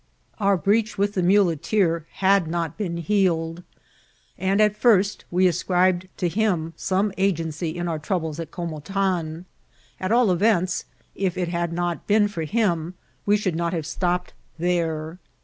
Our 0.39 0.57
breach^with 0.57 1.13
the 1.13 1.21
muleteer 1.21 2.07
had 2.13 2.47
not 2.47 2.75
been 2.75 2.97
healed, 2.97 3.61
and 4.35 4.59
at 4.59 4.75
first 4.75 5.25
we 5.29 5.45
ascribed 5.45 6.07
to 6.17 6.27
him 6.27 6.73
some 6.75 7.11
agency 7.19 7.77
in 7.77 7.87
our 7.87 7.99
trou 7.99 8.19
bles 8.21 8.39
at 8.39 8.49
Comotan. 8.49 9.45
At 9.99 10.11
all 10.11 10.31
events, 10.31 10.85
if 11.13 11.37
it 11.37 11.49
had 11.49 11.71
not 11.71 12.07
been 12.07 12.27
for 12.27 12.45
him, 12.45 12.95
we 13.27 13.37
should 13.37 13.55
not 13.55 13.73
have 13.73 13.85
stopped 13.85 14.33
there. 14.57 15.19